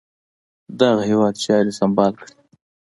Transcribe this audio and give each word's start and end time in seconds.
دغه 0.79 1.01
هیواد 1.09 1.35
چاري 1.43 1.71
سمبال 1.79 2.11
کړي. 2.19 2.31